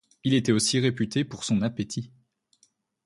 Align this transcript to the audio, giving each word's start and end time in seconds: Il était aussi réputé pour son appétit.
Il 0.23 0.33
était 0.33 0.51
aussi 0.51 0.79
réputé 0.79 1.23
pour 1.23 1.43
son 1.43 1.61
appétit. 1.61 2.11